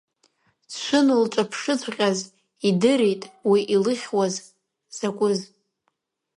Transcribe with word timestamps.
Дшыналҿаԥшыҵәҟьаз 0.71 2.19
идырит 2.67 3.21
уи 3.49 3.59
илыхьуаз 3.75 4.35
закәыз. 4.97 5.39